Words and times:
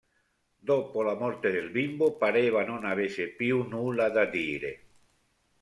Dopo 0.57 1.03
la 1.03 1.13
morte 1.13 1.51
del 1.51 1.69
bimbo 1.69 2.17
pareva 2.17 2.63
non 2.65 2.85
avesse 2.85 3.27
più 3.27 3.61
nulla 3.67 4.09
da 4.09 4.25
dire. 4.25 4.85